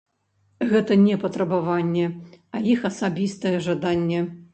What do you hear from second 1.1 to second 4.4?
патрабаванне, а іх асабістае жаданне.